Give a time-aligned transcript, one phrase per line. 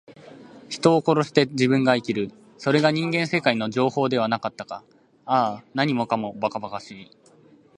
[0.67, 2.31] 人を殺して自分が生きる。
[2.57, 4.83] それが人間世界の定法ではなかったか。
[5.27, 7.11] ああ、何もかも、ばかばかしい。